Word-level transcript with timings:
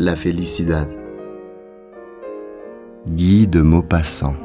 La 0.00 0.16
felicidad. 0.16 0.88
Guy 3.04 3.44
de 3.44 3.62
Maupassant. 3.62 4.38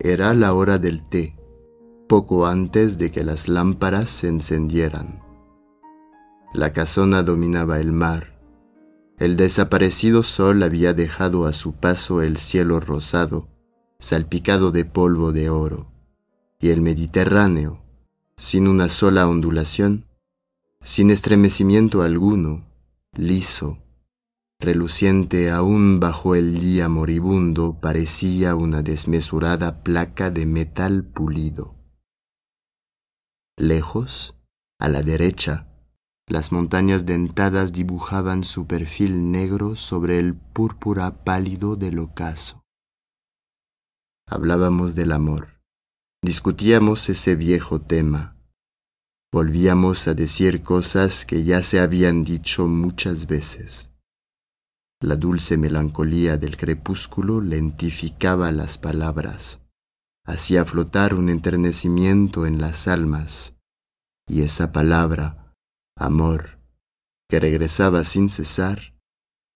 Era 0.00 0.34
la 0.34 0.54
hora 0.54 0.78
del 0.78 1.08
té, 1.08 1.36
poco 2.08 2.46
antes 2.48 2.98
de 2.98 3.12
que 3.12 3.22
las 3.22 3.46
lámparas 3.46 4.10
se 4.10 4.26
encendieran. 4.26 5.22
La 6.52 6.72
casona 6.72 7.22
dominaba 7.22 7.78
el 7.78 7.92
mar 7.92 8.32
el 9.22 9.36
desaparecido 9.36 10.24
sol 10.24 10.64
había 10.64 10.94
dejado 10.94 11.46
a 11.46 11.52
su 11.52 11.74
paso 11.74 12.22
el 12.22 12.38
cielo 12.38 12.80
rosado, 12.80 13.51
salpicado 14.02 14.72
de 14.72 14.84
polvo 14.84 15.32
de 15.32 15.48
oro, 15.48 15.86
y 16.58 16.70
el 16.70 16.80
Mediterráneo, 16.80 17.84
sin 18.36 18.66
una 18.66 18.88
sola 18.88 19.28
ondulación, 19.28 20.06
sin 20.80 21.10
estremecimiento 21.12 22.02
alguno, 22.02 22.66
liso, 23.16 23.78
reluciente 24.58 25.52
aún 25.52 26.00
bajo 26.00 26.34
el 26.34 26.58
día 26.58 26.88
moribundo, 26.88 27.78
parecía 27.80 28.56
una 28.56 28.82
desmesurada 28.82 29.84
placa 29.84 30.30
de 30.30 30.46
metal 30.46 31.04
pulido. 31.04 31.76
Lejos, 33.56 34.34
a 34.80 34.88
la 34.88 35.02
derecha, 35.02 35.68
las 36.26 36.50
montañas 36.50 37.06
dentadas 37.06 37.72
dibujaban 37.72 38.42
su 38.42 38.66
perfil 38.66 39.30
negro 39.30 39.76
sobre 39.76 40.18
el 40.18 40.34
púrpura 40.34 41.22
pálido 41.22 41.76
del 41.76 42.00
ocaso. 42.00 42.61
Hablábamos 44.34 44.94
del 44.94 45.12
amor, 45.12 45.60
discutíamos 46.24 47.06
ese 47.10 47.36
viejo 47.36 47.82
tema, 47.82 48.34
volvíamos 49.30 50.08
a 50.08 50.14
decir 50.14 50.62
cosas 50.62 51.26
que 51.26 51.44
ya 51.44 51.62
se 51.62 51.80
habían 51.80 52.24
dicho 52.24 52.66
muchas 52.66 53.26
veces. 53.26 53.92
La 55.02 55.16
dulce 55.16 55.58
melancolía 55.58 56.38
del 56.38 56.56
crepúsculo 56.56 57.42
lentificaba 57.42 58.50
las 58.52 58.78
palabras, 58.78 59.66
hacía 60.24 60.64
flotar 60.64 61.12
un 61.12 61.28
enternecimiento 61.28 62.46
en 62.46 62.58
las 62.58 62.88
almas, 62.88 63.58
y 64.26 64.40
esa 64.40 64.72
palabra, 64.72 65.54
amor, 65.94 66.58
que 67.28 67.38
regresaba 67.38 68.02
sin 68.02 68.30
cesar, 68.30 68.91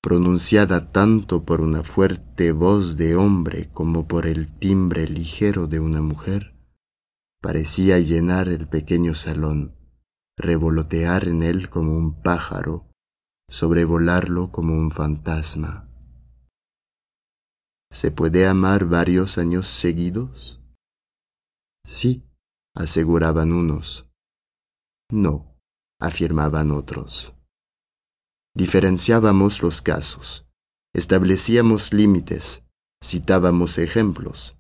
pronunciada 0.07 0.93
tanto 0.93 1.45
por 1.45 1.61
una 1.61 1.83
fuerte 1.83 2.53
voz 2.53 2.97
de 2.97 3.17
hombre 3.17 3.73
como 3.73 4.07
por 4.07 4.27
el 4.27 4.57
timbre 4.57 5.09
ligero 5.09 5.67
de 5.67 5.81
una 5.81 6.01
mujer, 6.01 6.55
parecía 7.43 7.99
llenar 7.99 8.49
el 8.49 8.69
pequeño 8.69 9.17
salón, 9.17 9.75
revolotear 10.39 11.27
en 11.27 11.43
él 11.43 11.69
como 11.71 11.97
un 11.99 12.23
pájaro, 12.23 12.89
sobrevolarlo 13.51 14.53
como 14.53 14.75
un 14.75 14.93
fantasma. 14.93 15.91
¿Se 17.91 18.13
puede 18.13 18.47
amar 18.47 18.85
varios 18.85 19.39
años 19.39 19.67
seguidos? 19.67 20.63
Sí, 21.85 22.23
aseguraban 22.77 23.53
unos. 23.53 24.09
No, 25.11 25.59
afirmaban 26.01 26.71
otros. 26.71 27.36
Diferenciábamos 28.57 29.63
los 29.63 29.83
casos, 29.83 30.47
establecíamos 30.95 31.93
límites, 31.93 32.65
citábamos 33.05 33.77
ejemplos. 33.77 34.57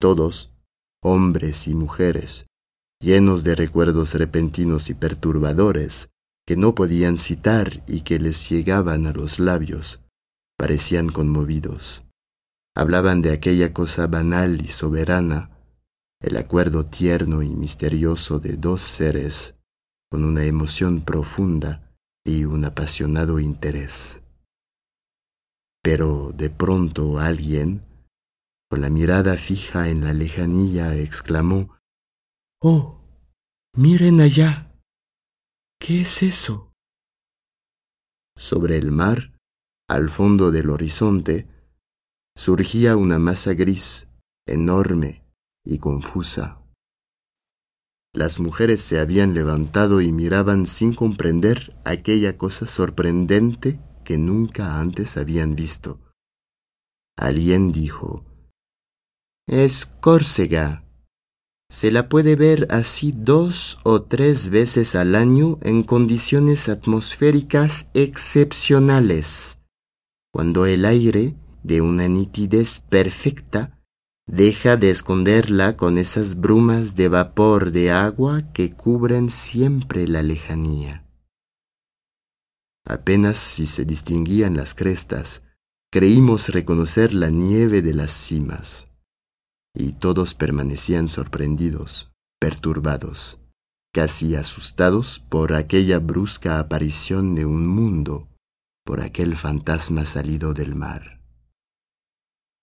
Todos, 0.00 0.52
hombres 1.02 1.66
y 1.66 1.74
mujeres, 1.74 2.46
llenos 3.00 3.42
de 3.42 3.56
recuerdos 3.56 4.14
repentinos 4.14 4.88
y 4.88 4.94
perturbadores, 4.94 6.10
que 6.46 6.54
no 6.54 6.76
podían 6.76 7.18
citar 7.18 7.82
y 7.88 8.02
que 8.02 8.20
les 8.20 8.48
llegaban 8.48 9.08
a 9.08 9.12
los 9.12 9.40
labios, 9.40 10.04
parecían 10.56 11.08
conmovidos. 11.08 12.04
Hablaban 12.76 13.20
de 13.20 13.32
aquella 13.32 13.74
cosa 13.74 14.06
banal 14.06 14.60
y 14.60 14.68
soberana, 14.68 15.50
el 16.20 16.36
acuerdo 16.36 16.86
tierno 16.86 17.42
y 17.42 17.48
misterioso 17.48 18.38
de 18.38 18.56
dos 18.56 18.80
seres 18.80 19.56
con 20.08 20.24
una 20.24 20.44
emoción 20.44 21.00
profunda 21.04 21.87
y 22.28 22.44
un 22.44 22.64
apasionado 22.64 23.40
interés. 23.40 24.22
Pero 25.82 26.32
de 26.32 26.50
pronto 26.50 27.18
alguien, 27.18 27.82
con 28.70 28.82
la 28.82 28.90
mirada 28.90 29.36
fija 29.36 29.88
en 29.88 30.04
la 30.04 30.12
lejanía, 30.12 30.94
exclamó, 30.94 31.76
Oh, 32.60 33.00
miren 33.74 34.20
allá. 34.20 34.78
¿Qué 35.80 36.02
es 36.02 36.22
eso? 36.22 36.72
Sobre 38.36 38.76
el 38.76 38.90
mar, 38.90 39.38
al 39.88 40.10
fondo 40.10 40.50
del 40.50 40.70
horizonte, 40.70 41.48
surgía 42.36 42.96
una 42.96 43.18
masa 43.18 43.54
gris, 43.54 44.10
enorme 44.46 45.24
y 45.64 45.78
confusa. 45.78 46.57
Las 48.18 48.40
mujeres 48.40 48.80
se 48.80 48.98
habían 48.98 49.32
levantado 49.32 50.00
y 50.00 50.10
miraban 50.10 50.66
sin 50.66 50.92
comprender 50.92 51.78
aquella 51.84 52.36
cosa 52.36 52.66
sorprendente 52.66 53.78
que 54.04 54.18
nunca 54.18 54.80
antes 54.80 55.16
habían 55.16 55.54
visto. 55.54 56.00
Alguien 57.16 57.70
dijo, 57.70 58.24
Es 59.46 59.86
Córcega. 59.86 60.84
Se 61.70 61.92
la 61.92 62.08
puede 62.08 62.34
ver 62.34 62.66
así 62.70 63.14
dos 63.16 63.78
o 63.84 64.02
tres 64.02 64.48
veces 64.48 64.96
al 64.96 65.14
año 65.14 65.58
en 65.62 65.84
condiciones 65.84 66.68
atmosféricas 66.68 67.92
excepcionales, 67.94 69.60
cuando 70.32 70.66
el 70.66 70.84
aire, 70.84 71.36
de 71.62 71.82
una 71.82 72.08
nitidez 72.08 72.80
perfecta, 72.80 73.77
Deja 74.28 74.76
de 74.76 74.90
esconderla 74.90 75.78
con 75.78 75.96
esas 75.96 76.38
brumas 76.38 76.94
de 76.94 77.08
vapor 77.08 77.72
de 77.72 77.90
agua 77.90 78.52
que 78.52 78.74
cubren 78.74 79.30
siempre 79.30 80.06
la 80.06 80.22
lejanía. 80.22 81.08
Apenas 82.84 83.38
si 83.38 83.64
se 83.64 83.86
distinguían 83.86 84.54
las 84.54 84.74
crestas, 84.74 85.44
creímos 85.90 86.50
reconocer 86.50 87.14
la 87.14 87.30
nieve 87.30 87.80
de 87.80 87.94
las 87.94 88.12
cimas, 88.12 88.88
y 89.74 89.92
todos 89.92 90.34
permanecían 90.34 91.08
sorprendidos, 91.08 92.12
perturbados, 92.38 93.40
casi 93.94 94.36
asustados 94.36 95.20
por 95.20 95.54
aquella 95.54 96.00
brusca 96.00 96.58
aparición 96.58 97.34
de 97.34 97.46
un 97.46 97.66
mundo, 97.66 98.28
por 98.84 99.00
aquel 99.00 99.36
fantasma 99.36 100.04
salido 100.04 100.52
del 100.52 100.74
mar. 100.74 101.17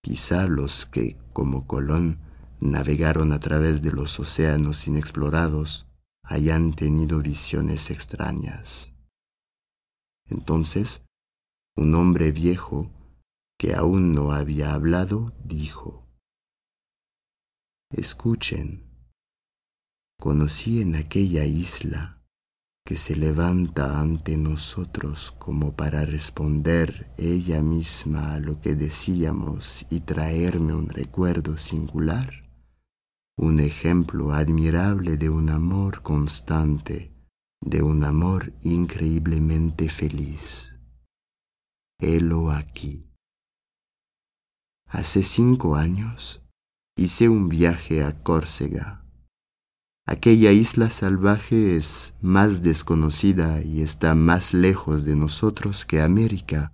Quizá 0.06 0.46
los 0.46 0.86
que, 0.86 1.18
como 1.34 1.66
Colón, 1.66 2.20
navegaron 2.60 3.32
a 3.32 3.40
través 3.40 3.82
de 3.82 3.92
los 3.92 4.20
océanos 4.20 4.88
inexplorados, 4.88 5.88
hayan 6.22 6.76
tenido 6.76 7.24
visiones 7.24 7.90
extrañas. 7.90 8.94
Entonces, 10.30 11.08
un 11.76 11.96
hombre 11.96 12.32
viejo, 12.32 12.92
que 13.58 13.74
aún 13.74 14.14
no 14.14 14.32
había 14.32 14.76
hablado, 14.76 15.34
dijo, 15.44 16.08
Escuchen, 17.90 18.88
conocí 20.20 20.84
en 20.84 20.98
aquella 20.98 21.46
isla 21.46 22.24
que 22.86 22.98
se 22.98 23.16
levanta 23.16 24.00
ante 24.00 24.38
nosotros 24.38 25.32
como 25.40 25.76
para 25.76 26.06
responder 26.06 27.12
ella 27.18 27.64
misma 27.64 28.36
a 28.36 28.40
lo 28.40 28.62
que 28.62 28.76
decíamos 28.76 29.88
y 29.90 30.02
traerme 30.02 30.76
un 30.76 30.90
recuerdo 30.90 31.58
singular, 31.58 32.48
un 33.38 33.60
ejemplo 33.60 34.34
admirable 34.34 35.18
de 35.18 35.30
un 35.32 35.50
amor 35.50 36.04
constante, 36.04 37.12
de 37.60 37.82
un 37.82 38.04
amor 38.04 38.54
increíblemente 38.62 39.90
feliz. 39.90 40.78
Helo 42.00 42.52
aquí. 42.52 43.10
Hace 44.88 45.24
cinco 45.24 45.76
años 45.76 46.46
hice 46.96 47.30
un 47.30 47.50
viaje 47.50 48.04
a 48.04 48.22
Córcega 48.22 49.05
Aquella 50.07 50.52
isla 50.52 50.90
salvaje 50.90 51.78
es 51.78 52.13
más 52.22 52.62
desconocida 52.62 53.62
y 53.63 53.81
está 53.81 54.13
más 54.13 54.54
lejos 54.54 55.04
de 55.04 55.16
nosotros 55.16 55.86
que 55.86 56.02
América, 56.02 56.74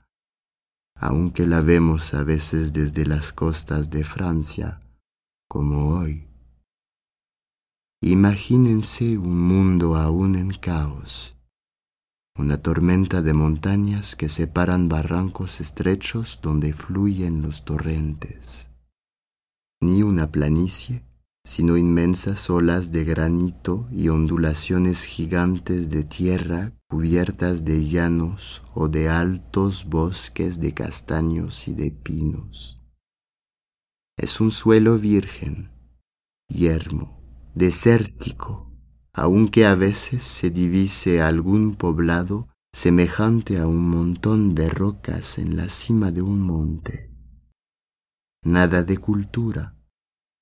aunque 0.95 1.47
la 1.47 1.61
vemos 1.61 2.13
a 2.13 2.23
veces 2.23 2.73
desde 2.73 3.05
las 3.05 3.31
costas 3.31 3.89
de 3.89 4.03
Francia, 4.03 4.81
como 5.47 5.97
hoy. 5.97 6.27
Imagínense 8.01 9.17
un 9.17 9.39
mundo 9.39 9.95
aún 9.95 10.35
en 10.35 10.51
caos, 10.51 11.37
una 12.37 12.57
tormenta 12.57 13.21
de 13.21 13.33
montañas 13.33 14.15
que 14.15 14.27
separan 14.27 14.89
barrancos 14.89 15.61
estrechos 15.61 16.39
donde 16.41 16.73
fluyen 16.73 17.41
los 17.41 17.63
torrentes 17.63 18.71
ni 19.81 20.03
una 20.03 20.31
planicie, 20.31 21.03
sino 21.43 21.75
inmensas 21.75 22.49
olas 22.49 22.91
de 22.91 23.03
granito 23.03 23.87
y 23.91 24.09
ondulaciones 24.09 25.05
gigantes 25.05 25.89
de 25.89 26.03
tierra 26.03 26.73
cubiertas 26.87 27.65
de 27.65 27.85
llanos 27.85 28.63
o 28.73 28.89
de 28.89 29.09
altos 29.09 29.85
bosques 29.85 30.59
de 30.59 30.73
castaños 30.73 31.67
y 31.67 31.73
de 31.73 31.91
pinos. 31.91 32.81
Es 34.17 34.39
un 34.39 34.51
suelo 34.51 34.97
virgen, 34.97 35.71
yermo, 36.47 37.23
desértico, 37.55 38.71
aunque 39.13 39.65
a 39.65 39.75
veces 39.75 40.23
se 40.23 40.51
divise 40.51 41.21
algún 41.21 41.75
poblado 41.75 42.49
semejante 42.73 43.57
a 43.57 43.67
un 43.67 43.89
montón 43.89 44.53
de 44.53 44.69
rocas 44.69 45.37
en 45.37 45.57
la 45.57 45.69
cima 45.69 46.11
de 46.11 46.21
un 46.21 46.41
monte. 46.41 47.09
Nada 48.43 48.83
de 48.83 48.97
cultura, 48.97 49.80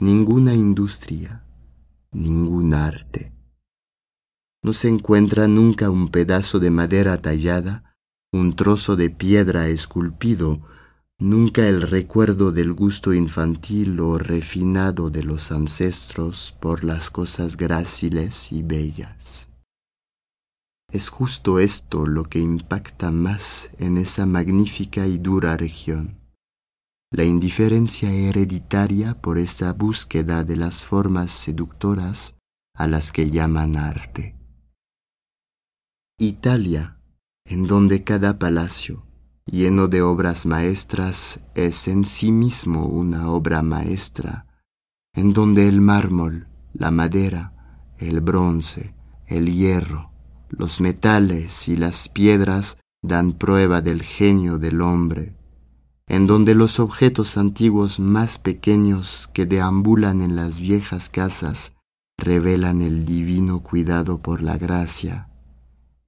ninguna 0.02 0.56
industria, 0.56 1.44
ningún 2.14 2.74
arte. 2.74 3.34
No 4.64 4.72
se 4.72 4.88
encuentra 4.88 5.50
nunca 5.50 5.90
un 5.90 6.08
pedazo 6.08 6.60
de 6.60 6.72
madera 6.72 7.22
tallada, 7.22 7.98
un 8.32 8.56
trozo 8.56 8.96
de 8.96 9.10
piedra 9.10 9.68
esculpido, 9.68 10.62
nunca 11.18 11.68
el 11.68 11.82
recuerdo 11.82 12.54
del 12.54 12.72
gusto 12.72 13.14
infantil 13.14 14.00
o 14.00 14.18
refinado 14.18 15.10
de 15.10 15.24
los 15.24 15.52
ancestros 15.52 16.56
por 16.62 16.86
las 16.86 17.10
cosas 17.10 17.58
gráciles 17.58 18.54
y 18.54 18.64
bellas. 18.64 19.50
Es 20.94 21.10
justo 21.10 21.60
esto 21.60 22.06
lo 22.06 22.24
que 22.24 22.40
impacta 22.40 23.12
más 23.12 23.72
en 23.80 23.98
esa 23.98 24.26
magnífica 24.26 25.08
y 25.08 25.18
dura 25.18 25.58
región 25.58 26.19
la 27.12 27.24
indiferencia 27.24 28.12
hereditaria 28.12 29.20
por 29.20 29.40
esa 29.40 29.74
búsqueda 29.74 30.44
de 30.44 30.56
las 30.56 30.86
formas 30.86 31.32
seductoras 31.32 32.38
a 32.76 32.88
las 32.88 33.12
que 33.12 33.32
llaman 33.32 33.78
arte. 33.78 34.38
Italia, 36.20 37.00
en 37.46 37.66
donde 37.66 38.04
cada 38.04 38.38
palacio, 38.38 39.08
lleno 39.46 39.88
de 39.88 40.04
obras 40.04 40.46
maestras, 40.46 41.42
es 41.56 41.88
en 41.88 42.06
sí 42.06 42.32
mismo 42.32 42.86
una 42.86 43.32
obra 43.32 43.64
maestra, 43.64 44.46
en 45.16 45.34
donde 45.34 45.68
el 45.68 45.82
mármol, 45.82 46.48
la 46.74 46.92
madera, 46.92 47.92
el 47.98 48.22
bronce, 48.22 48.94
el 49.26 49.52
hierro, 49.52 50.12
los 50.50 50.80
metales 50.80 51.68
y 51.68 51.76
las 51.76 52.08
piedras 52.08 52.78
dan 53.02 53.34
prueba 53.34 53.82
del 53.82 54.04
genio 54.04 54.60
del 54.60 54.82
hombre 54.82 55.39
en 56.10 56.26
donde 56.26 56.56
los 56.56 56.80
objetos 56.80 57.38
antiguos 57.38 58.00
más 58.00 58.40
pequeños 58.40 59.28
que 59.28 59.46
deambulan 59.46 60.22
en 60.22 60.36
las 60.36 60.60
viejas 60.60 61.08
casas 61.10 61.74
revelan 62.18 62.82
el 62.82 63.06
divino 63.06 63.62
cuidado 63.62 64.22
por 64.22 64.42
la 64.42 64.58
gracia, 64.58 65.30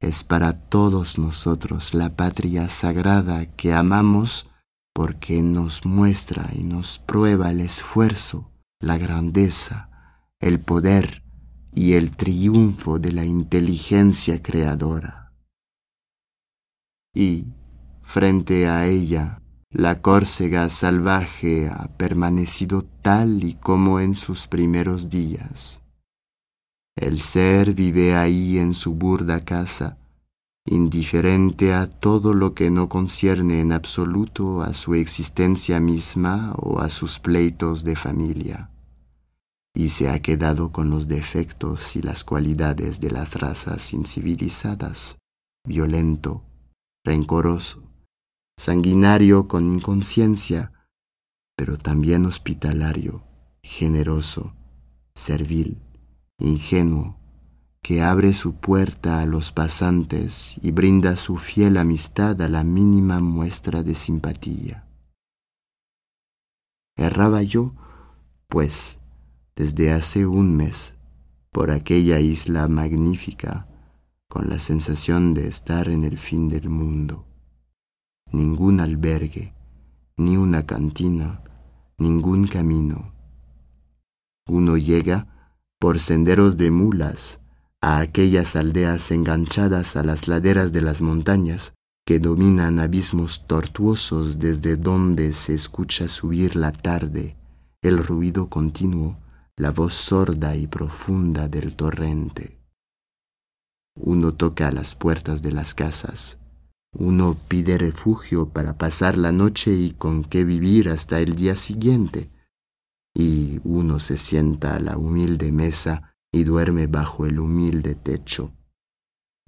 es 0.02 0.24
para 0.24 0.54
todos 0.54 1.20
nosotros 1.20 1.94
la 1.94 2.16
patria 2.16 2.68
sagrada 2.68 3.46
que 3.46 3.72
amamos 3.72 4.50
porque 4.94 5.44
nos 5.44 5.86
muestra 5.86 6.50
y 6.54 6.64
nos 6.64 6.98
prueba 6.98 7.52
el 7.52 7.62
esfuerzo, 7.62 8.52
la 8.80 8.98
grandeza, 8.98 9.90
el 10.40 10.60
poder 10.60 11.24
y 11.74 11.94
el 11.94 12.10
triunfo 12.10 12.98
de 12.98 13.12
la 13.12 13.24
inteligencia 13.24 14.42
creadora. 14.42 15.34
Y, 17.14 17.54
frente 18.02 18.68
a 18.68 18.88
ella, 18.88 19.41
la 19.72 20.02
Córcega 20.02 20.70
salvaje 20.70 21.70
ha 21.70 21.88
permanecido 21.96 22.84
tal 23.02 23.46
y 23.46 23.54
como 23.54 24.02
en 24.02 24.16
sus 24.16 24.48
primeros 24.48 25.10
días. 25.10 25.84
El 26.98 27.22
ser 27.22 27.74
vive 27.74 28.16
ahí 28.18 28.60
en 28.60 28.74
su 28.74 28.96
burda 28.96 29.46
casa, 29.46 29.98
indiferente 30.66 31.74
a 31.74 31.88
todo 31.88 32.34
lo 32.34 32.54
que 32.54 32.70
no 32.70 32.90
concierne 32.90 33.62
en 33.62 33.72
absoluto 33.72 34.62
a 34.62 34.74
su 34.74 34.94
existencia 34.94 35.80
misma 35.80 36.54
o 36.58 36.82
a 36.82 36.90
sus 36.90 37.20
pleitos 37.20 37.86
de 37.86 37.96
familia, 37.96 38.72
y 39.74 39.88
se 39.88 40.10
ha 40.10 40.22
quedado 40.22 40.74
con 40.74 40.90
los 40.90 41.08
defectos 41.08 41.96
y 41.96 42.02
las 42.02 42.26
cualidades 42.26 43.00
de 43.00 43.10
las 43.10 43.36
razas 43.36 43.94
incivilizadas, 43.94 45.18
violento, 45.66 46.44
rencoroso, 47.06 47.91
sanguinario 48.58 49.48
con 49.48 49.72
inconsciencia, 49.72 50.72
pero 51.56 51.78
también 51.78 52.26
hospitalario, 52.26 53.24
generoso, 53.64 54.56
servil, 55.14 55.82
ingenuo, 56.38 57.20
que 57.84 58.02
abre 58.02 58.34
su 58.34 58.56
puerta 58.56 59.22
a 59.22 59.26
los 59.26 59.52
pasantes 59.52 60.60
y 60.62 60.72
brinda 60.72 61.18
su 61.18 61.38
fiel 61.38 61.78
amistad 61.78 62.40
a 62.42 62.50
la 62.50 62.64
mínima 62.64 63.20
muestra 63.20 63.84
de 63.84 63.96
simpatía. 63.96 64.88
Erraba 66.96 67.42
yo, 67.42 67.74
pues, 68.48 69.02
desde 69.56 69.92
hace 69.92 70.28
un 70.28 70.56
mes, 70.56 71.00
por 71.52 71.72
aquella 71.72 72.20
isla 72.20 72.68
magnífica, 72.68 73.68
con 74.28 74.50
la 74.50 74.60
sensación 74.60 75.34
de 75.34 75.48
estar 75.48 75.90
en 75.90 76.04
el 76.04 76.18
fin 76.18 76.48
del 76.48 76.70
mundo 76.70 77.31
ningún 78.32 78.80
albergue, 78.80 79.54
ni 80.18 80.38
una 80.38 80.66
cantina, 80.66 81.42
ningún 81.98 82.48
camino. 82.48 83.14
Uno 84.48 84.78
llega 84.78 85.28
por 85.80 86.00
senderos 86.00 86.58
de 86.58 86.72
mulas 86.72 87.42
a 87.82 88.00
aquellas 88.00 88.56
aldeas 88.56 89.12
enganchadas 89.12 89.96
a 89.96 90.04
las 90.04 90.28
laderas 90.28 90.72
de 90.72 90.82
las 90.82 91.02
montañas 91.02 91.74
que 92.06 92.20
dominan 92.20 92.80
abismos 92.80 93.48
tortuosos 93.48 94.40
desde 94.40 94.76
donde 94.76 95.34
se 95.34 95.54
escucha 95.54 96.10
subir 96.10 96.56
la 96.56 96.72
tarde, 96.72 97.38
el 97.82 98.04
ruido 98.04 98.50
continuo, 98.50 99.20
la 99.56 99.72
voz 99.72 99.94
sorda 99.94 100.56
y 100.56 100.68
profunda 100.68 101.48
del 101.48 101.76
torrente. 101.76 102.60
Uno 103.96 104.34
toca 104.34 104.68
a 104.68 104.72
las 104.72 104.96
puertas 104.96 105.42
de 105.42 105.52
las 105.52 105.74
casas, 105.74 106.41
uno 106.94 107.38
pide 107.48 107.78
refugio 107.78 108.50
para 108.50 108.78
pasar 108.78 109.18
la 109.18 109.32
noche 109.32 109.74
y 109.74 109.92
con 109.92 110.24
qué 110.24 110.44
vivir 110.44 110.90
hasta 110.90 111.20
el 111.20 111.36
día 111.36 111.56
siguiente. 111.56 112.30
Y 113.14 113.60
uno 113.64 114.00
se 114.00 114.18
sienta 114.18 114.76
a 114.76 114.80
la 114.80 114.98
humilde 114.98 115.52
mesa 115.52 116.16
y 116.32 116.44
duerme 116.44 116.88
bajo 116.88 117.26
el 117.26 117.40
humilde 117.40 117.96
techo. 117.96 118.54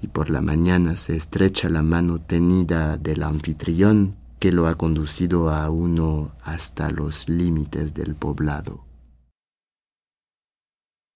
Y 0.02 0.08
por 0.08 0.30
la 0.30 0.42
mañana 0.42 0.98
se 0.98 1.16
estrecha 1.16 1.70
la 1.70 1.84
mano 1.84 2.20
tenida 2.20 2.98
del 2.98 3.24
anfitrión 3.24 4.18
que 4.40 4.52
lo 4.52 4.68
ha 4.68 4.76
conducido 4.76 5.50
a 5.50 5.70
uno 5.70 6.36
hasta 6.44 6.90
los 6.92 7.30
límites 7.30 7.94
del 7.94 8.16
poblado. 8.16 8.86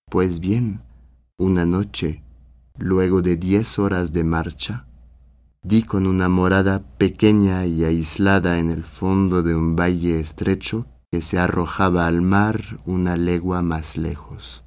Pues 0.10 0.39
bien, 0.39 0.81
una 1.38 1.65
noche, 1.65 2.24
luego 2.77 3.22
de 3.22 3.36
diez 3.36 3.79
horas 3.79 4.13
de 4.13 4.24
marcha, 4.24 4.87
di 5.67 5.83
con 5.83 6.07
una 6.07 6.29
morada 6.29 6.81
pequeña 6.97 7.65
y 7.65 7.83
aislada 7.83 8.57
en 8.57 8.69
el 8.69 8.86
fondo 8.86 9.43
de 9.43 9.53
un 9.53 9.75
valle 9.75 10.21
estrecho 10.21 10.88
que 11.12 11.21
se 11.21 11.39
arrojaba 11.39 12.07
al 12.07 12.21
mar 12.21 12.79
una 12.86 13.17
legua 13.17 13.62
más 13.62 13.97
lejos. 13.97 14.63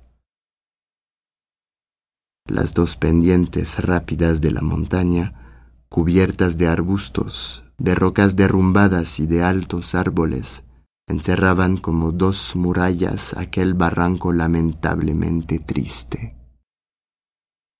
Las 2.47 2.75
dos 2.75 2.97
pendientes 2.97 3.79
rápidas 3.83 4.43
de 4.43 4.51
la 4.51 4.61
montaña, 4.61 5.79
cubiertas 5.89 6.59
de 6.59 6.69
arbustos, 6.69 7.65
de 7.79 7.95
rocas 7.95 8.37
derrumbadas 8.37 9.21
y 9.21 9.27
de 9.27 9.43
altos 9.43 9.95
árboles, 9.95 10.65
encerraban 11.09 11.79
como 11.79 12.13
dos 12.13 12.55
murallas 12.57 13.35
aquel 13.39 13.73
barranco 13.73 14.35
lamentablemente 14.35 15.61
triste. 15.61 16.37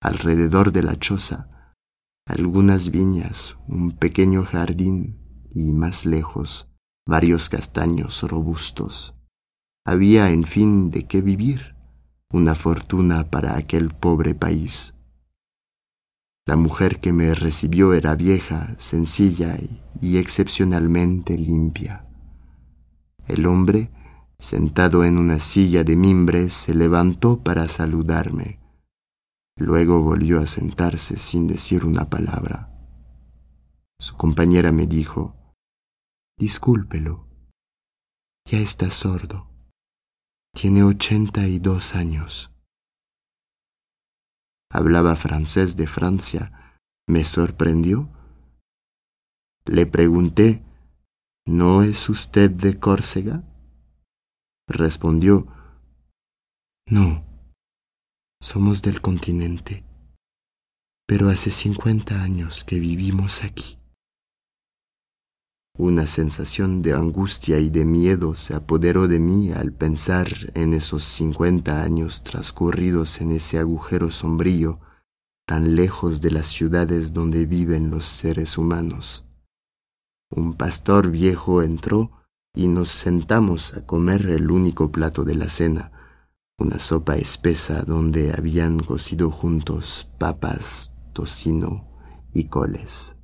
Alrededor 0.01 0.73
de 0.73 0.83
la 0.83 0.99
choza, 0.99 1.60
algunas 2.31 2.91
viñas, 2.91 3.59
un 3.69 3.93
pequeño 3.93 4.45
jardín 4.45 5.19
y 5.55 5.73
más 5.73 6.07
lejos 6.07 6.71
varios 7.11 7.49
castaños 7.49 8.23
robustos. 8.23 9.17
Había, 9.85 10.31
en 10.31 10.45
fin, 10.45 10.93
de 10.93 11.09
qué 11.09 11.23
vivir, 11.23 11.75
una 12.33 12.55
fortuna 12.55 13.29
para 13.31 13.57
aquel 13.57 13.89
pobre 13.89 14.37
país. 14.37 14.95
La 16.47 16.55
mujer 16.55 17.01
que 17.01 17.13
me 17.13 17.35
recibió 17.35 17.95
era 17.95 18.15
vieja, 18.15 18.77
sencilla 18.79 19.59
y, 20.01 20.19
excepcionalmente 20.19 21.37
limpia. 21.37 22.07
El 23.27 23.45
hombre, 23.47 23.91
sentado 24.39 25.05
en 25.05 25.19
una 25.19 25.41
silla 25.41 25.83
de 25.83 25.97
mimbre, 25.97 26.49
se 26.49 26.75
levantó 26.75 27.43
para 27.43 27.69
saludarme. 27.69 28.60
Luego 29.61 30.01
volvió 30.03 30.41
a 30.41 30.47
sentarse 30.47 31.19
sin 31.19 31.47
decir 31.47 31.85
una 31.85 32.09
palabra. 32.09 32.75
Su 34.01 34.17
compañera 34.17 34.73
me 34.73 34.87
dijo, 34.87 35.55
Discúlpelo, 36.39 37.29
ya 38.47 38.57
está 38.57 38.91
sordo. 38.91 39.51
Tiene 40.55 40.83
ochenta 40.83 41.47
y 41.47 41.59
dos 41.59 41.95
años. 41.95 42.57
Hablaba 44.73 45.15
francés 45.15 45.77
de 45.77 45.87
Francia. 45.87 46.81
Me 47.07 47.27
sorprendió. 47.27 48.09
Le 49.67 49.85
pregunté, 49.85 50.65
¿no 51.47 51.83
es 51.83 52.09
usted 52.09 52.51
de 52.51 52.81
Córcega? 52.81 53.45
Respondió, 54.67 55.49
no, 56.87 57.30
somos 58.43 58.81
del 58.81 59.03
continente, 59.03 59.85
pero 61.07 61.29
hace 61.29 61.51
cincuenta 61.51 62.23
años 62.23 62.65
que 62.65 62.81
vivimos 62.81 63.45
aquí. 63.45 63.79
Una 65.77 66.07
sensación 66.07 66.81
de 66.81 66.95
angustia 66.95 67.59
y 67.59 67.69
de 67.69 67.85
miedo 67.85 68.35
se 68.35 68.55
apoderó 68.55 69.09
de 69.09 69.19
mí 69.19 69.53
al 69.53 69.73
pensar 69.73 70.29
en 70.55 70.73
esos 70.73 71.05
cincuenta 71.05 71.83
años 71.83 72.23
transcurridos 72.23 73.21
en 73.21 73.33
ese 73.33 73.59
agujero 73.59 74.11
sombrío, 74.11 74.81
tan 75.47 75.77
lejos 75.77 76.21
de 76.21 76.31
las 76.31 76.47
ciudades 76.47 77.13
donde 77.13 77.45
viven 77.45 77.91
los 77.91 78.07
seres 78.07 78.57
humanos. 78.57 79.27
Un 80.31 80.55
pastor 80.55 81.11
viejo 81.11 81.63
entró 81.63 82.11
y 82.55 82.69
nos 82.69 82.89
sentamos 82.89 83.75
a 83.75 83.85
comer 83.85 84.27
el 84.31 84.51
único 84.51 84.91
plato 84.91 85.25
de 85.25 85.35
la 85.35 85.49
cena, 85.49 86.00
una 86.61 86.79
sopa 86.79 87.17
espesa 87.17 87.83
donde 87.83 88.33
habían 88.33 88.79
cocido 88.81 89.31
juntos 89.31 90.09
papas, 90.19 90.95
tocino 91.13 91.89
y 92.33 92.45
coles. 92.45 93.17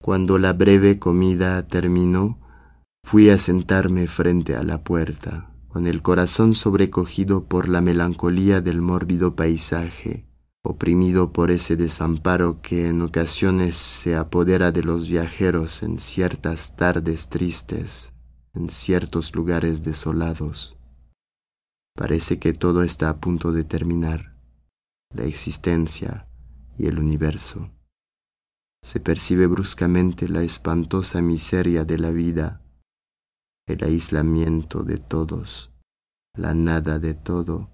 Cuando 0.00 0.38
la 0.38 0.52
breve 0.52 0.98
comida 0.98 1.66
terminó, 1.66 2.40
fui 3.02 3.30
a 3.30 3.38
sentarme 3.38 4.06
frente 4.06 4.54
a 4.54 4.62
la 4.62 4.84
puerta, 4.84 5.52
con 5.68 5.86
el 5.86 6.02
corazón 6.02 6.54
sobrecogido 6.54 7.46
por 7.46 7.68
la 7.68 7.80
melancolía 7.80 8.60
del 8.60 8.80
mórbido 8.80 9.34
paisaje 9.34 10.28
oprimido 10.62 11.32
por 11.32 11.50
ese 11.50 11.76
desamparo 11.76 12.60
que 12.62 12.88
en 12.88 13.02
ocasiones 13.02 13.76
se 13.76 14.16
apodera 14.16 14.70
de 14.70 14.82
los 14.82 15.08
viajeros 15.08 15.82
en 15.82 15.98
ciertas 15.98 16.76
tardes 16.76 17.28
tristes, 17.28 18.14
en 18.54 18.70
ciertos 18.70 19.34
lugares 19.34 19.82
desolados. 19.82 20.78
Parece 21.94 22.38
que 22.38 22.52
todo 22.52 22.82
está 22.82 23.10
a 23.10 23.20
punto 23.20 23.52
de 23.52 23.64
terminar, 23.64 24.34
la 25.14 25.24
existencia 25.24 26.26
y 26.78 26.86
el 26.86 26.98
universo. 26.98 27.70
Se 28.82 28.98
percibe 28.98 29.46
bruscamente 29.46 30.28
la 30.28 30.42
espantosa 30.42 31.22
miseria 31.22 31.84
de 31.84 31.98
la 31.98 32.10
vida, 32.10 32.62
el 33.66 33.84
aislamiento 33.84 34.82
de 34.82 34.98
todos, 34.98 35.70
la 36.34 36.54
nada 36.54 36.98
de 36.98 37.14
todo, 37.14 37.70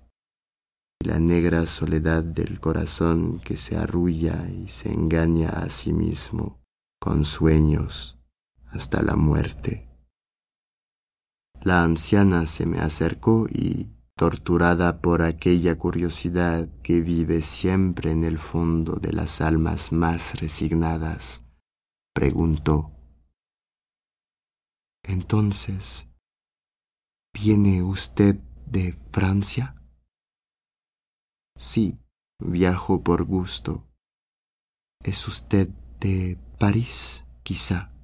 la 1.00 1.18
negra 1.18 1.66
soledad 1.66 2.24
del 2.24 2.60
corazón 2.60 3.38
que 3.38 3.56
se 3.56 3.76
arrulla 3.76 4.48
y 4.50 4.68
se 4.68 4.92
engaña 4.92 5.50
a 5.50 5.70
sí 5.70 5.92
mismo 5.92 6.60
con 7.00 7.24
sueños 7.24 8.18
hasta 8.66 9.00
la 9.02 9.16
muerte. 9.16 9.88
La 11.62 11.82
anciana 11.82 12.46
se 12.46 12.66
me 12.66 12.78
acercó 12.78 13.46
y, 13.48 13.90
torturada 14.18 15.00
por 15.00 15.22
aquella 15.22 15.78
curiosidad 15.78 16.68
que 16.82 17.02
vive 17.02 17.40
siempre 17.40 18.10
en 18.10 18.24
el 18.24 18.36
fondo 18.36 18.96
de 18.96 19.12
las 19.12 19.40
almas 19.40 19.92
más 19.92 20.40
resignadas, 20.40 21.46
preguntó, 22.12 22.92
Entonces, 25.04 26.10
¿viene 27.32 27.84
usted 27.84 28.40
de 28.66 28.98
Francia? 29.12 29.80
Sí, 31.56 31.96
viajo 32.40 33.04
por 33.04 33.24
gusto. 33.24 33.86
¿Es 35.04 35.28
usted 35.28 35.68
de 36.00 36.36
París, 36.58 37.24
quizá? 37.44 37.94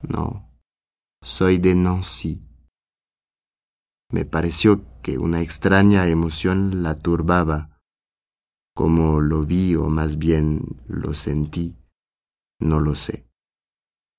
No, 0.00 0.50
soy 1.22 1.58
de 1.58 1.76
Nancy. 1.76 2.42
Me 4.12 4.24
pareció 4.24 4.84
que 5.06 5.18
una 5.18 5.40
extraña 5.40 6.08
emoción 6.08 6.82
la 6.82 6.96
turbaba. 6.96 7.80
Como 8.74 9.20
lo 9.20 9.46
vi 9.46 9.76
o 9.76 9.88
más 9.88 10.18
bien 10.18 10.82
lo 10.88 11.14
sentí, 11.14 11.76
no 12.58 12.80
lo 12.80 12.96
sé. 12.96 13.24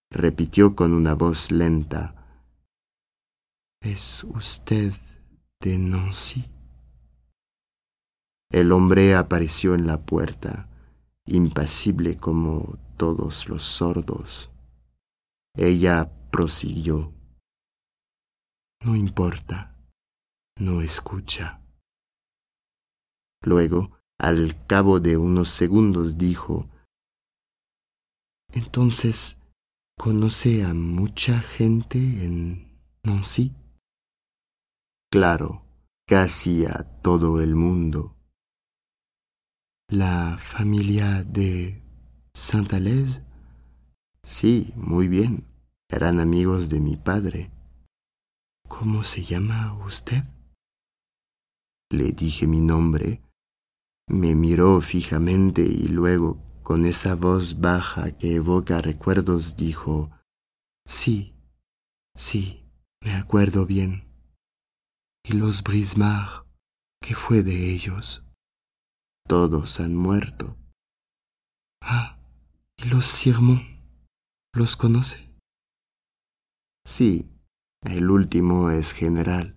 Repitió 0.09 0.77
con 0.77 0.93
una 0.93 1.13
voz 1.13 1.51
lenta. 1.51 2.15
¿Es 3.81 4.23
usted 4.23 4.93
de 5.59 5.77
Nancy? 5.77 6.45
El 8.49 8.71
hombre 8.71 9.13
apareció 9.13 9.75
en 9.75 9.87
la 9.87 10.05
puerta, 10.05 10.69
impasible 11.25 12.15
como 12.15 12.77
todos 12.95 13.49
los 13.49 13.65
sordos. 13.65 14.51
Ella 15.53 16.09
prosiguió. 16.31 17.11
No 18.85 18.95
importa, 18.95 19.76
no 20.59 20.81
escucha. 20.81 21.61
Luego, 23.43 23.91
al 24.19 24.65
cabo 24.67 24.99
de 24.99 25.17
unos 25.17 25.49
segundos, 25.49 26.17
dijo, 26.17 26.67
Entonces, 28.53 29.39
¿conoce 29.97 30.63
a 30.63 30.73
mucha 30.73 31.39
gente 31.39 31.97
en 31.99 32.81
Nancy? 33.03 33.53
Claro, 35.11 35.65
casi 36.07 36.65
a 36.65 36.83
todo 37.01 37.41
el 37.41 37.55
mundo 37.55 38.17
la 39.89 40.37
familia 40.37 41.23
de 41.23 41.81
Saint-Alès? 42.33 43.23
Sí, 44.23 44.73
muy 44.75 45.07
bien. 45.07 45.45
Eran 45.89 46.19
amigos 46.19 46.69
de 46.69 46.81
mi 46.81 46.97
padre. 46.97 47.51
¿Cómo 48.67 49.05
se 49.05 49.23
llama 49.23 49.73
usted? 49.85 50.25
Le 51.89 52.11
dije 52.11 52.47
mi 52.47 52.59
nombre. 52.59 53.21
Me 54.09 54.35
miró 54.35 54.81
fijamente 54.81 55.61
y 55.61 55.87
luego, 55.87 56.41
con 56.63 56.85
esa 56.85 57.15
voz 57.15 57.59
baja 57.59 58.17
que 58.17 58.35
evoca 58.35 58.81
recuerdos, 58.81 59.55
dijo, 59.55 60.11
Sí, 60.85 61.35
sí, 62.15 62.69
me 63.01 63.13
acuerdo 63.13 63.65
bien. 63.65 64.07
¿Y 65.23 65.33
los 65.33 65.63
Brismar? 65.63 66.45
¿Qué 67.01 67.15
fue 67.15 67.43
de 67.43 67.73
ellos? 67.73 68.25
Todos 69.27 69.79
han 69.79 69.95
muerto. 69.95 70.57
Ah, 71.81 72.17
¿y 72.77 72.89
los 72.89 73.05
Sirmont? 73.05 73.63
¿Los 74.53 74.75
conoce? 74.75 75.35
Sí, 76.85 77.29
el 77.83 78.09
último 78.09 78.71
es 78.71 78.93
general. 78.93 79.56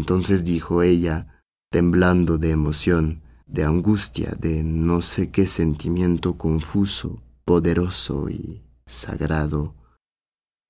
Entonces 0.00 0.46
dijo 0.46 0.82
ella, 0.82 1.42
temblando 1.70 2.38
de 2.38 2.52
emoción, 2.52 3.22
de 3.46 3.64
angustia, 3.64 4.34
de 4.40 4.62
no 4.62 5.02
sé 5.02 5.30
qué 5.30 5.46
sentimiento 5.46 6.38
confuso, 6.38 7.22
poderoso 7.44 8.30
y 8.30 8.62
sagrado, 8.86 9.74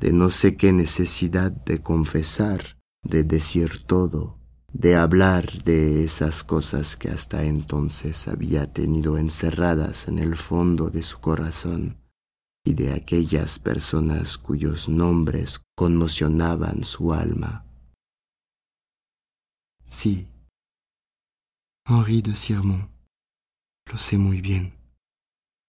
de 0.00 0.12
no 0.12 0.30
sé 0.30 0.56
qué 0.56 0.72
necesidad 0.72 1.52
de 1.52 1.80
confesar, 1.80 2.76
de 3.04 3.22
decir 3.22 3.86
todo, 3.86 4.40
de 4.72 4.96
hablar 4.96 5.62
de 5.62 6.02
esas 6.02 6.42
cosas 6.42 6.96
que 6.96 7.10
hasta 7.10 7.44
entonces 7.44 8.26
había 8.26 8.72
tenido 8.72 9.16
encerradas 9.16 10.08
en 10.08 10.18
el 10.18 10.36
fondo 10.36 10.90
de 10.90 11.04
su 11.04 11.20
corazón 11.20 12.02
y 12.64 12.74
de 12.74 12.94
aquellas 12.94 13.60
personas 13.60 14.38
cuyos 14.38 14.88
nombres 14.88 15.60
conmocionaban 15.76 16.82
su 16.82 17.12
alma. 17.12 17.69
Sí, 19.92 20.28
Henri 21.84 22.22
de 22.22 22.36
Sirmont, 22.36 22.88
lo 23.90 23.98
sé 23.98 24.18
muy 24.18 24.40
bien, 24.40 24.78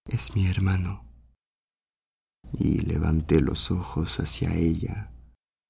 es 0.06 0.36
mi 0.36 0.46
hermano. 0.46 1.04
Y 2.54 2.82
levanté 2.82 3.42
los 3.42 3.72
ojos 3.72 4.20
hacia 4.20 4.54
ella, 4.54 5.12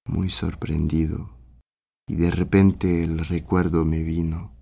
muy 0.06 0.30
sorprendido 0.30 1.30
y 2.10 2.16
de 2.16 2.30
repente 2.30 3.06
el 3.06 3.20
recuerdo 3.20 3.86
me 3.86 4.04
vino. 4.04 4.54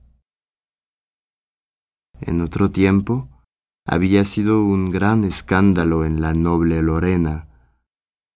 En 2.22 2.42
otro 2.42 2.70
tiempo 2.70 3.44
había 3.88 4.24
sido 4.24 4.66
un 4.66 4.92
gran 4.92 5.24
escándalo 5.24 6.06
en 6.06 6.22
la 6.22 6.36
noble 6.36 6.84
Lorena. 6.84 7.48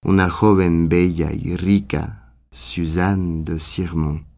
Una 0.03 0.31
joven 0.31 0.89
bella 0.89 1.31
y 1.31 1.55
rica, 1.57 2.35
Suzanne 2.51 3.43
de 3.43 3.59
Sirmont, 3.59 4.32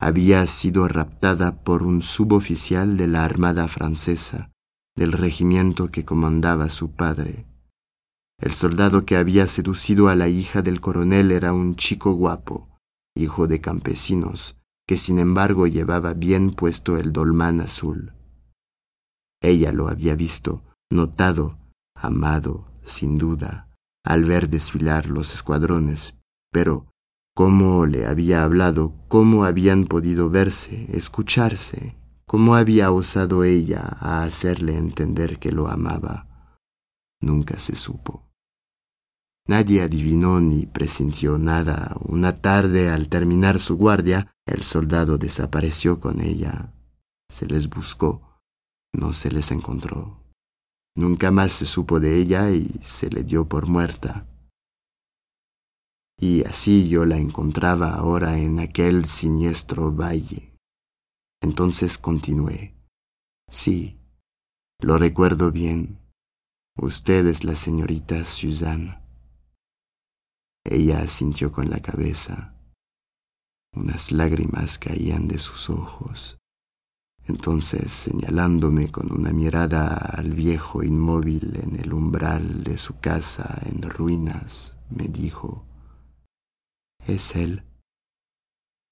había 0.00 0.46
sido 0.46 0.88
raptada 0.88 1.62
por 1.62 1.82
un 1.82 2.02
suboficial 2.02 2.96
de 2.96 3.06
la 3.06 3.24
Armada 3.24 3.68
francesa, 3.68 4.50
del 4.96 5.12
regimiento 5.12 5.90
que 5.90 6.06
comandaba 6.06 6.70
su 6.70 6.92
padre. 6.92 7.46
El 8.38 8.54
soldado 8.54 9.04
que 9.04 9.18
había 9.18 9.46
seducido 9.46 10.08
a 10.08 10.16
la 10.16 10.28
hija 10.28 10.62
del 10.62 10.80
coronel 10.80 11.30
era 11.30 11.52
un 11.52 11.76
chico 11.76 12.14
guapo, 12.14 12.78
hijo 13.14 13.46
de 13.46 13.60
campesinos, 13.60 14.58
que 14.88 14.96
sin 14.96 15.18
embargo 15.18 15.66
llevaba 15.66 16.14
bien 16.14 16.52
puesto 16.52 16.96
el 16.96 17.12
dolmán 17.12 17.60
azul. 17.60 18.14
Ella 19.42 19.70
lo 19.70 19.88
había 19.88 20.14
visto, 20.14 20.64
notado, 20.90 21.58
amado, 21.94 22.72
sin 22.80 23.18
duda, 23.18 23.68
al 24.02 24.24
ver 24.24 24.48
desfilar 24.48 25.10
los 25.10 25.34
escuadrones, 25.34 26.16
pero 26.50 26.89
cómo 27.40 27.86
le 27.86 28.04
había 28.04 28.44
hablado, 28.44 28.92
cómo 29.08 29.44
habían 29.44 29.86
podido 29.86 30.28
verse, 30.28 30.86
escucharse, 30.94 31.96
cómo 32.26 32.54
había 32.54 32.92
osado 32.92 33.44
ella 33.44 33.96
a 33.98 34.24
hacerle 34.24 34.76
entender 34.76 35.38
que 35.38 35.50
lo 35.50 35.68
amaba, 35.68 36.58
nunca 37.18 37.58
se 37.58 37.76
supo. 37.76 38.28
Nadie 39.48 39.80
adivinó 39.80 40.38
ni 40.38 40.66
presintió 40.66 41.38
nada. 41.38 41.96
Una 42.02 42.42
tarde, 42.42 42.90
al 42.90 43.08
terminar 43.08 43.58
su 43.58 43.78
guardia, 43.78 44.30
el 44.44 44.62
soldado 44.62 45.16
desapareció 45.16 45.98
con 45.98 46.20
ella. 46.20 46.74
Se 47.30 47.46
les 47.46 47.70
buscó, 47.70 48.38
no 48.92 49.14
se 49.14 49.30
les 49.30 49.50
encontró. 49.50 50.22
Nunca 50.94 51.30
más 51.30 51.52
se 51.52 51.64
supo 51.64 52.00
de 52.00 52.18
ella 52.18 52.50
y 52.50 52.70
se 52.82 53.08
le 53.08 53.22
dio 53.22 53.48
por 53.48 53.66
muerta. 53.66 54.26
Y 56.22 56.44
así 56.44 56.90
yo 56.90 57.06
la 57.06 57.16
encontraba 57.16 57.94
ahora 57.94 58.38
en 58.38 58.58
aquel 58.58 59.06
siniestro 59.06 59.90
valle. 59.90 60.54
Entonces 61.40 61.96
continué. 61.96 62.74
Sí, 63.50 63.98
lo 64.80 64.98
recuerdo 64.98 65.50
bien. 65.50 65.98
Usted 66.76 67.26
es 67.26 67.42
la 67.42 67.56
señorita 67.56 68.26
Suzanne. 68.26 69.00
Ella 70.62 71.00
asintió 71.00 71.52
con 71.52 71.70
la 71.70 71.80
cabeza. 71.80 72.54
Unas 73.74 74.12
lágrimas 74.12 74.78
caían 74.78 75.26
de 75.26 75.38
sus 75.38 75.70
ojos. 75.70 76.38
Entonces, 77.24 77.92
señalándome 77.92 78.90
con 78.90 79.10
una 79.10 79.32
mirada 79.32 79.94
al 79.94 80.34
viejo 80.34 80.82
inmóvil 80.82 81.56
en 81.62 81.80
el 81.80 81.94
umbral 81.94 82.62
de 82.62 82.76
su 82.76 82.98
casa 82.98 83.58
en 83.64 83.82
ruinas, 83.82 84.76
me 84.90 85.08
dijo, 85.08 85.69
es 87.06 87.36
él. 87.36 87.64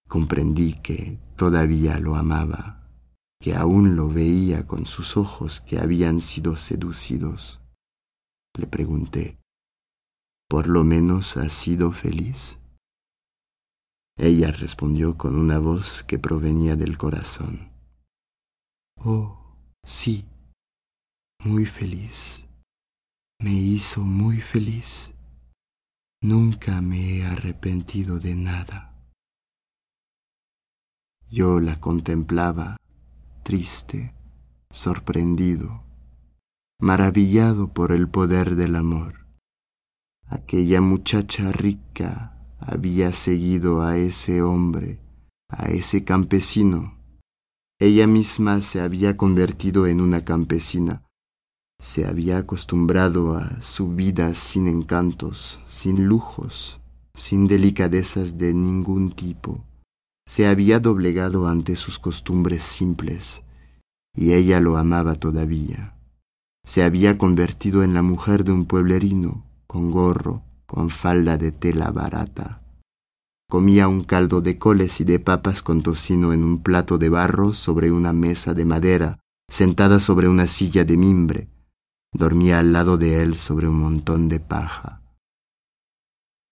Comprendí 0.08 0.74
que 0.74 1.18
todavía 1.36 1.98
lo 1.98 2.16
amaba, 2.16 2.88
que 3.40 3.54
aún 3.54 3.96
lo 3.96 4.08
veía 4.08 4.66
con 4.66 4.86
sus 4.86 5.16
ojos 5.16 5.60
que 5.60 5.78
habían 5.78 6.20
sido 6.20 6.56
seducidos. 6.56 7.62
Le 8.58 8.66
pregunté, 8.66 9.38
¿Por 10.48 10.66
lo 10.66 10.82
menos 10.82 11.36
has 11.36 11.52
sido 11.52 11.92
feliz? 11.92 12.58
Ella 14.16 14.50
respondió 14.50 15.18
con 15.18 15.36
una 15.36 15.58
voz 15.58 16.02
que 16.02 16.18
provenía 16.18 16.74
del 16.74 16.96
corazón. 16.96 17.70
Oh, 18.96 19.54
sí, 19.84 20.24
muy 21.44 21.66
feliz. 21.66 22.48
Me 23.40 23.52
hizo 23.52 24.00
muy 24.00 24.40
feliz. 24.40 25.14
Nunca 26.20 26.80
me 26.80 27.18
he 27.18 27.24
arrepentido 27.24 28.18
de 28.18 28.34
nada. 28.34 28.92
Yo 31.30 31.60
la 31.60 31.78
contemplaba, 31.78 32.76
triste, 33.44 34.16
sorprendido, 34.68 35.84
maravillado 36.80 37.72
por 37.72 37.92
el 37.92 38.08
poder 38.08 38.56
del 38.56 38.74
amor. 38.74 39.28
Aquella 40.26 40.80
muchacha 40.80 41.52
rica 41.52 42.36
había 42.58 43.12
seguido 43.12 43.82
a 43.82 43.96
ese 43.96 44.42
hombre, 44.42 45.00
a 45.48 45.66
ese 45.66 46.02
campesino. 46.02 46.98
Ella 47.78 48.08
misma 48.08 48.60
se 48.62 48.80
había 48.80 49.16
convertido 49.16 49.86
en 49.86 50.00
una 50.00 50.24
campesina. 50.24 51.07
Se 51.80 52.06
había 52.06 52.38
acostumbrado 52.38 53.36
a 53.36 53.62
su 53.62 53.94
vida 53.94 54.34
sin 54.34 54.66
encantos, 54.66 55.60
sin 55.68 56.06
lujos, 56.06 56.80
sin 57.14 57.46
delicadezas 57.46 58.36
de 58.36 58.52
ningún 58.52 59.12
tipo. 59.12 59.64
Se 60.26 60.48
había 60.48 60.80
doblegado 60.80 61.46
ante 61.46 61.76
sus 61.76 62.00
costumbres 62.00 62.64
simples, 62.64 63.44
y 64.12 64.32
ella 64.32 64.58
lo 64.58 64.76
amaba 64.76 65.14
todavía. 65.14 65.94
Se 66.64 66.82
había 66.82 67.16
convertido 67.16 67.84
en 67.84 67.94
la 67.94 68.02
mujer 68.02 68.42
de 68.42 68.50
un 68.50 68.64
pueblerino, 68.66 69.46
con 69.68 69.92
gorro, 69.92 70.42
con 70.66 70.90
falda 70.90 71.36
de 71.38 71.52
tela 71.52 71.92
barata. 71.92 72.60
Comía 73.48 73.86
un 73.86 74.02
caldo 74.02 74.40
de 74.40 74.58
coles 74.58 75.00
y 75.00 75.04
de 75.04 75.20
papas 75.20 75.62
con 75.62 75.82
tocino 75.82 76.32
en 76.32 76.42
un 76.42 76.60
plato 76.60 76.98
de 76.98 77.08
barro 77.08 77.54
sobre 77.54 77.92
una 77.92 78.12
mesa 78.12 78.52
de 78.52 78.64
madera, 78.64 79.20
sentada 79.48 80.00
sobre 80.00 80.28
una 80.28 80.48
silla 80.48 80.84
de 80.84 80.96
mimbre. 80.96 81.48
Dormía 82.12 82.58
al 82.58 82.72
lado 82.72 82.96
de 82.96 83.22
él 83.22 83.36
sobre 83.36 83.68
un 83.68 83.78
montón 83.78 84.28
de 84.28 84.40
paja. 84.40 85.02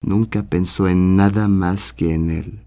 Nunca 0.03 0.49
pensó 0.49 0.89
en 0.89 1.17
nada 1.17 1.49
más 1.49 1.93
que 1.93 2.15
en 2.15 2.31
él. 2.31 2.67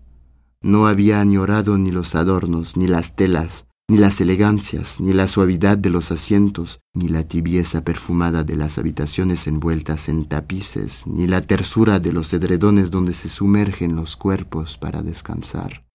No 0.62 0.88
había 0.88 1.22
añorado 1.22 1.78
ni 1.78 1.92
los 1.92 2.16
adornos, 2.16 2.76
ni 2.76 2.88
las 2.88 3.16
telas, 3.16 3.68
ni 3.90 3.98
las 3.98 4.20
elegancias, 4.22 5.00
ni 5.00 5.14
la 5.14 5.28
suavidad 5.28 5.78
de 5.78 5.90
los 5.90 6.12
asientos, 6.12 6.82
ni 6.94 7.08
la 7.08 7.24
tibieza 7.24 7.84
perfumada 7.84 8.44
de 8.44 8.56
las 8.56 8.78
habitaciones 8.78 9.48
envueltas 9.48 10.10
en 10.10 10.26
tapices, 10.26 11.08
ni 11.08 11.28
la 11.28 11.42
tersura 11.42 12.00
de 12.00 12.12
los 12.12 12.34
edredones 12.34 12.92
donde 12.92 13.14
se 13.14 13.30
sumergen 13.30 13.96
los 13.96 14.16
cuerpos 14.16 14.78
para 14.78 15.02
descansar. 15.02 15.86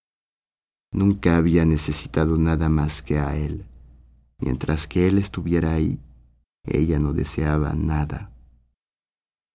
Nunca 0.93 1.37
había 1.37 1.65
necesitado 1.65 2.39
nada 2.39 2.69
más 2.69 3.03
que 3.03 3.19
a 3.19 3.37
él. 3.37 3.67
Mientras 4.41 4.87
que 4.87 5.07
él 5.07 5.19
estuviera 5.19 5.73
ahí, 5.73 6.01
ella 6.65 6.99
no 6.99 7.13
deseaba 7.13 7.75
nada. 7.75 8.33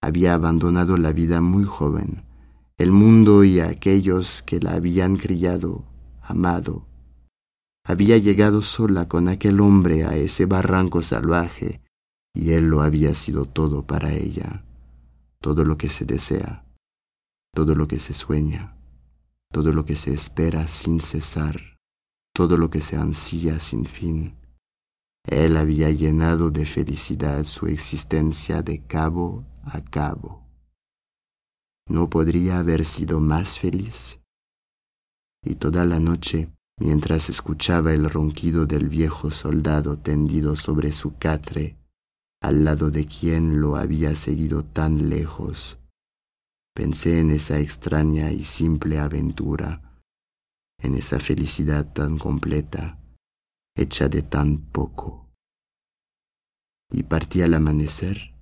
Había 0.02 0.34
abandonado 0.34 0.98
la 0.98 1.12
vida 1.12 1.41
muy 1.41 1.65
joven, 1.65 2.24
el 2.78 2.91
mundo 2.91 3.43
y 3.43 3.60
aquellos 3.60 4.41
que 4.41 4.60
la 4.60 4.74
habían 4.74 5.17
criado, 5.17 5.84
amado, 6.22 6.86
había 7.89 8.17
llegado 8.19 8.62
sola 8.62 9.08
con 9.08 9.28
aquel 9.28 9.60
hombre 9.60 10.06
a 10.06 10.15
ese 10.15 10.45
barranco 10.45 11.02
salvaje, 11.02 11.82
y 12.36 12.52
él 12.52 12.67
lo 12.67 12.82
había 12.82 13.15
sido 13.15 13.45
todo 13.45 13.88
para 13.88 14.13
ella, 14.13 14.63
todo 15.41 15.65
lo 15.65 15.78
que 15.78 15.89
se 15.89 16.06
desea, 16.06 16.63
todo 17.52 17.74
lo 17.74 17.88
que 17.88 18.00
se 18.00 18.13
sueña, 18.13 18.78
todo 19.52 19.72
lo 19.72 19.86
que 19.86 19.95
se 19.95 20.13
espera 20.13 20.67
sin 20.67 21.02
cesar, 21.02 21.80
todo 22.34 22.58
lo 22.58 22.69
que 22.69 22.82
se 22.82 22.95
ansía 22.95 23.60
sin 23.60 23.88
fin. 23.88 24.36
Él 25.26 25.58
había 25.58 25.90
llenado 25.92 26.50
de 26.50 26.66
felicidad 26.66 27.46
su 27.46 27.68
existencia 27.68 28.62
de 28.62 28.86
cabo 28.86 29.46
a 29.64 29.82
cabo. 29.82 30.48
¿No 31.88 32.10
podría 32.10 32.60
haber 32.60 32.86
sido 32.86 33.20
más 33.20 33.60
feliz? 33.60 34.22
Y 35.44 35.56
toda 35.56 35.86
la 35.86 36.00
noche 36.00 36.52
mientras 36.80 37.30
escuchaba 37.30 37.94
el 37.94 38.10
ronquido 38.10 38.66
del 38.66 38.88
viejo 38.88 39.32
soldado 39.32 40.00
tendido 40.00 40.56
sobre 40.56 40.94
su 40.94 41.18
catre, 41.18 41.78
al 42.42 42.64
lado 42.64 42.90
de 42.90 43.06
quien 43.06 43.60
lo 43.60 43.76
había 43.76 44.16
seguido 44.16 44.64
tan 44.64 45.10
lejos. 45.10 45.80
Pensé 46.74 47.20
en 47.20 47.32
esa 47.32 47.60
extraña 47.60 48.32
y 48.32 48.44
simple 48.46 49.00
aventura, 49.00 50.02
en 50.82 50.96
esa 50.96 51.20
felicidad 51.20 51.92
tan 51.92 52.18
completa, 52.18 52.99
hecha 53.76 54.10
de 54.10 54.22
tan 54.22 54.60
poco. 54.72 55.30
Y 56.92 57.04
partí 57.04 57.42
al 57.42 57.54
amanecer, 57.54 58.34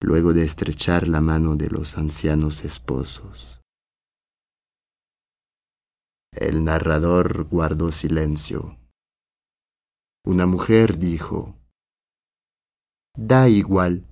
luego 0.00 0.32
de 0.32 0.44
estrechar 0.44 1.08
la 1.08 1.20
mano 1.20 1.56
de 1.56 1.68
los 1.68 1.98
ancianos 1.98 2.64
esposos. 2.64 3.62
El 6.32 6.64
narrador 6.64 7.44
guardó 7.44 7.92
silencio. 7.92 8.78
Una 10.24 10.46
mujer 10.46 10.98
dijo, 10.98 11.56
Da 13.16 13.48
igual. 13.48 14.04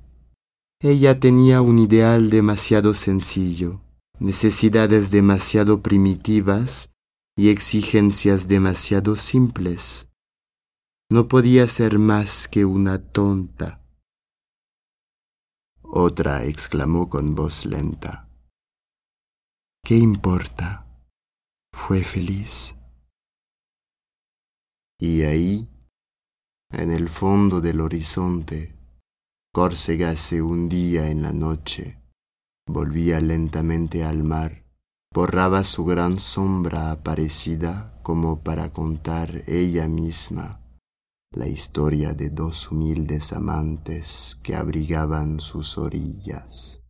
Ella 0.80 1.18
tenía 1.18 1.62
un 1.62 1.78
ideal 1.78 2.30
demasiado 2.30 2.94
sencillo, 2.94 3.80
necesidades 4.20 5.10
demasiado 5.10 5.82
primitivas 5.82 6.90
y 7.36 7.48
exigencias 7.48 8.46
demasiado 8.46 9.16
simples. 9.16 10.11
No 11.12 11.28
podía 11.28 11.68
ser 11.68 11.98
más 11.98 12.48
que 12.48 12.64
una 12.64 12.96
tonta. 12.98 13.82
Otra 15.82 16.46
exclamó 16.46 17.10
con 17.10 17.34
voz 17.34 17.66
lenta. 17.66 18.30
¿Qué 19.84 19.98
importa? 19.98 20.86
fue 21.70 22.02
feliz. 22.02 22.78
Y 24.98 25.24
ahí, 25.24 25.68
en 26.70 26.90
el 26.90 27.10
fondo 27.10 27.60
del 27.60 27.82
horizonte, 27.82 28.74
Córcega 29.52 30.16
se 30.16 30.40
hundía 30.40 31.10
en 31.10 31.20
la 31.20 31.34
noche, 31.34 32.02
volvía 32.66 33.20
lentamente 33.20 34.02
al 34.02 34.22
mar, 34.22 34.64
borraba 35.14 35.62
su 35.62 35.84
gran 35.84 36.18
sombra 36.18 36.90
aparecida 36.90 38.00
como 38.02 38.42
para 38.42 38.72
contar 38.72 39.42
ella 39.46 39.86
misma 39.88 40.61
la 41.32 41.48
historia 41.48 42.12
de 42.12 42.28
dos 42.28 42.70
humildes 42.70 43.32
amantes 43.32 44.38
que 44.42 44.54
abrigaban 44.54 45.40
sus 45.40 45.78
orillas. 45.78 46.81